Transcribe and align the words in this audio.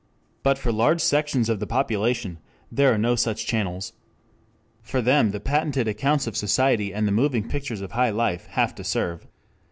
But 0.41 0.57
for 0.57 0.71
large 0.71 0.99
sections 0.99 1.47
of 1.47 1.59
the 1.59 1.67
population 1.67 2.39
there 2.71 2.91
are 2.91 2.97
no 2.97 3.13
such 3.15 3.45
channels. 3.45 3.93
For 4.81 4.99
them 4.99 5.29
the 5.29 5.39
patented 5.39 5.87
accounts 5.87 6.25
of 6.25 6.35
society 6.35 6.91
and 6.91 7.07
the 7.07 7.11
moving 7.11 7.47
pictures 7.47 7.81
of 7.81 7.91
high 7.91 8.09
life 8.09 8.47
have 8.47 8.73
to 8.73 8.83
serve. 8.83 9.27